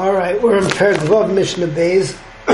[0.00, 2.18] All right, we're in Perek Mishnah Bays.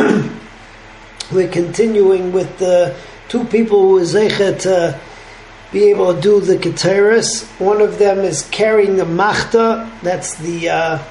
[1.31, 2.97] we're continuing with the
[3.29, 5.01] two people who were to
[5.71, 7.45] be able to do the keteris.
[7.61, 11.03] One of them is carrying the machta, that's the uh,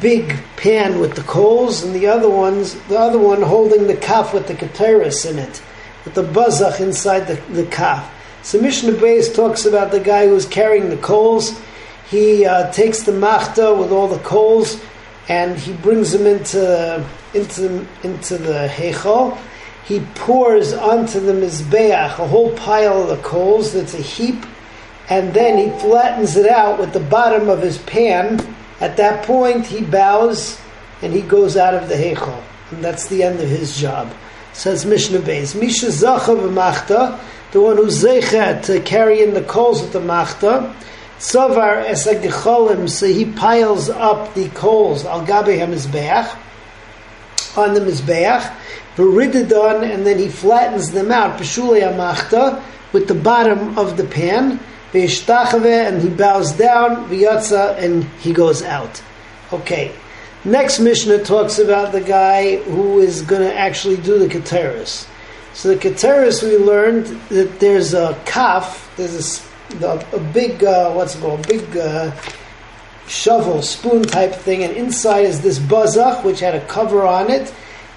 [0.00, 4.32] big pan with the coals, and the other one's the other one holding the kaf
[4.32, 5.62] with the keteris in it,
[6.06, 8.10] with the bazach inside the, the kaf.
[8.42, 11.60] So Mishnah Bays talks about the guy who's carrying the coals.
[12.08, 14.80] He uh, takes the machta with all the coals
[15.28, 19.38] and he brings them into into into the heichal.
[19.84, 24.44] He pours onto the mizbeach a whole pile of the coals that's a heap,
[25.08, 28.40] and then he flattens it out with the bottom of his pan.
[28.80, 30.60] At that point, he bows
[31.02, 34.12] and he goes out of the heichal, and that's the end of his job.
[34.52, 37.20] Says Mishnah Beis, Misha Zacha
[37.54, 40.74] the one who's zeichet to carry in the coals with the machta.
[41.24, 46.36] Savar esagicholim, so he piles up the coals al gabe hamizbeach
[47.56, 48.54] on the mizbeach,
[48.94, 54.60] verididon, and then he flattens them out b'shulei amachta with the bottom of the pan,
[54.92, 59.02] ve'ishtachave, and he bows down v'yatza, and he goes out.
[59.50, 59.92] Okay.
[60.44, 65.08] Next Mishnah talks about the guy who is going to actually do the keteris.
[65.54, 70.92] So the keteris we learned that there's a kaf, there's a the, a big uh,
[70.92, 72.12] what's it called, big uh,
[73.06, 77.52] shovel, spoon type thing, and inside is this bazach which had a cover on it,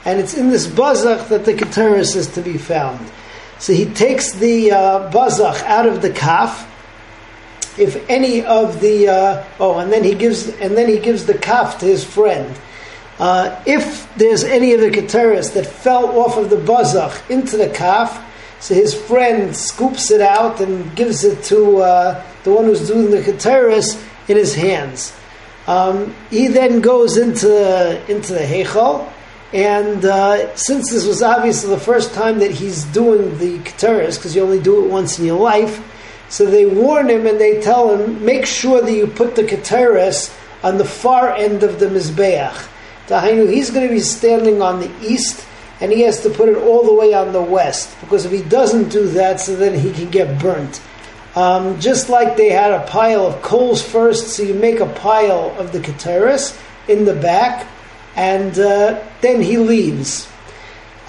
[0.05, 2.99] and it's in this bazach that the keteris is to be found.
[3.59, 6.65] So he takes the uh, bazach out of the kaf.
[7.77, 11.37] If any of the uh, oh, and then he gives and then he gives the
[11.37, 12.55] kaf to his friend.
[13.19, 17.69] Uh, if there's any of the keteris that fell off of the bazach into the
[17.69, 18.23] kaf,
[18.59, 23.11] so his friend scoops it out and gives it to uh, the one who's doing
[23.11, 25.15] the keteris in his hands.
[25.67, 29.11] Um, he then goes into into the heichal,
[29.53, 34.35] and uh, since this was obviously the first time that he's doing the keteris, because
[34.35, 35.81] you only do it once in your life,
[36.29, 40.37] so they warn him and they tell him, make sure that you put the keteris
[40.63, 42.67] on the far end of the mizbeach.
[43.49, 45.45] He's going to be standing on the east
[45.79, 48.41] and he has to put it all the way on the west because if he
[48.41, 50.81] doesn't do that, so then he can get burnt.
[51.35, 55.55] Um, just like they had a pile of coals first, so you make a pile
[55.59, 57.67] of the keteris in the back,
[58.15, 60.27] and uh, then he leaves.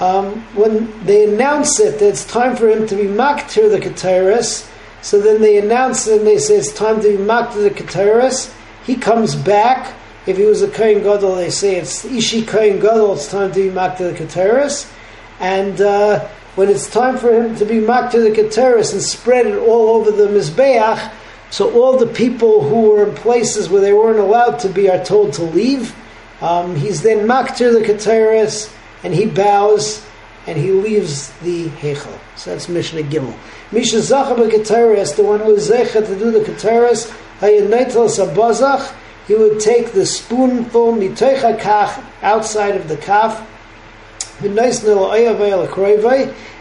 [0.01, 4.71] Um, when they announce it that it's time for him to be maktir the keteris,
[5.01, 8.55] so then they announce it and they say it's time to be maktir the keteris.
[8.85, 9.95] He comes back
[10.29, 13.63] if he was a Kohen Gadol, they say it's Ishi Kohen Gadol, it's time to
[13.63, 14.93] be Maktir the Keteris.
[15.41, 19.57] And uh, when it's time for him to be Maktir the Keteris and spread it
[19.57, 21.11] all over the Mizbeach,
[21.51, 25.03] so all the people who were in places where they weren't allowed to be are
[25.03, 25.97] told to leave.
[26.43, 28.71] Um, he's then Maktir the Keteris,
[29.03, 30.07] and he bows,
[30.47, 32.19] and he leaves the Hechel.
[32.37, 33.35] So that's Mishnah Gimel.
[33.73, 38.95] Misha Zachar Keteris, the one who is Zecha to do the Keteris, Hayanaitel Sabazach,
[39.29, 43.47] he would take the spoonful mitoicha kach outside of the kaf,
[44.41, 44.59] and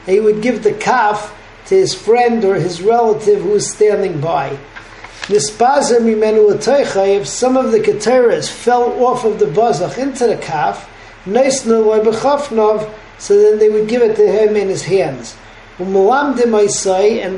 [0.06, 1.34] he would give the kaf
[1.68, 4.58] to his friend or his relative who is standing by.
[5.30, 5.44] If
[7.28, 10.90] some of the keteras fell off of the bazach into the kaf,
[13.20, 15.36] so then they would give it to him in his hands.
[15.80, 15.96] And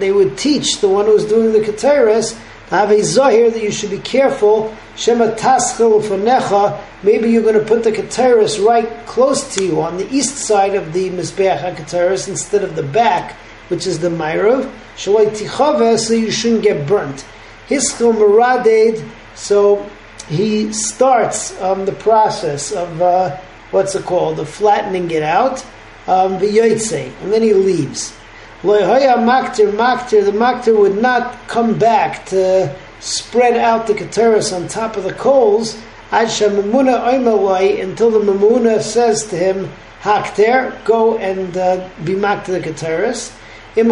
[0.02, 2.36] they would teach the one who was doing the keteras
[2.70, 4.76] have a zahir that you should be careful.
[4.96, 6.80] Shema taschil necha.
[7.02, 10.76] Maybe you're going to put the keteris right close to you on the east side
[10.76, 13.34] of the mizbeach keteris instead of the back,
[13.70, 14.72] which is the ma'irav.
[14.96, 17.26] Shaloi tichave, so you shouldn't get burnt.
[17.68, 19.04] Histo maraded.
[19.34, 19.90] So
[20.28, 23.38] he starts um, the process of uh,
[23.72, 25.66] what's it called, of flattening it out.
[26.08, 28.19] Um, and then he leaves
[30.26, 35.14] the maktir would not come back to spread out the keteris on top of the
[35.14, 35.78] coals
[36.12, 39.70] until the mamuna says to him,
[40.02, 43.36] Hakter, go and uh, be maktir the keteris.
[43.76, 43.90] Im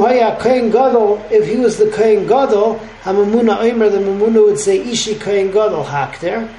[0.72, 5.52] gadol, if he was the kohen gadol, hamamuna oimer, the mamuna would say, Ishi kohen
[5.52, 6.50] gadol hakter.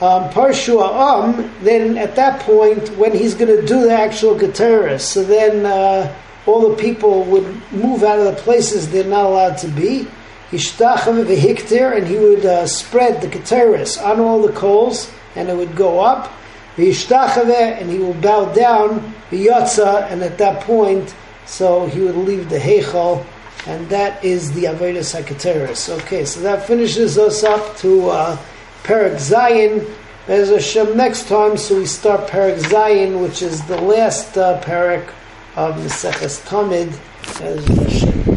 [0.00, 5.02] Um, Parshu Am, then at that point, when he's going to do the actual keteris,
[5.02, 6.12] so then uh,
[6.46, 10.06] all the people would move out of the places they're not allowed to be.
[10.50, 15.56] Yishtachav v'hiktir, and he would uh, spread the keteris on all the coals, and it
[15.56, 16.32] would go up.
[16.76, 19.14] V'yishtachave, and he will bow down.
[19.30, 21.14] V'yotza, and at that point,
[21.46, 23.24] so he would leave the heichal,
[23.66, 25.88] and that is the avodas haketeris.
[26.00, 28.38] Okay, so that finishes us up to uh,
[28.82, 29.88] Perak Zayin.
[30.28, 35.10] As Hashem next time, so we start Parak Zayin, which is the last uh, parak
[35.56, 36.92] of Maseches Tamid,
[37.40, 38.29] as.